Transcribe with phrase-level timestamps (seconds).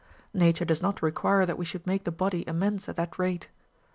[0.33, 3.49] Nature does not require that we should make the body amends at that rate.